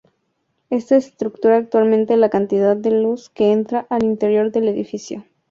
[0.71, 5.25] Esta estructura aumenta la cantidad de luz que entra al interior del edificio.